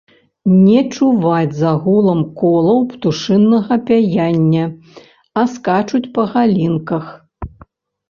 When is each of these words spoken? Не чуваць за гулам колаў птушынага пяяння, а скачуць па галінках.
Не 0.61 0.79
чуваць 0.95 1.53
за 1.57 1.73
гулам 1.83 2.23
колаў 2.41 2.81
птушынага 2.95 3.79
пяяння, 3.93 4.65
а 5.39 5.49
скачуць 5.57 6.07
па 6.21 6.31
галінках. 6.37 7.05